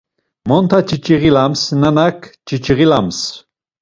[0.47, 3.19] Montak ç̌iç̌ğilams, nanak ç̌iç̌ğilams.